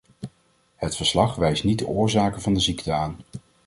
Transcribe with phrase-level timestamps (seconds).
[0.75, 3.17] Het verslag wijst niet de oorzaken van de ziekte aan.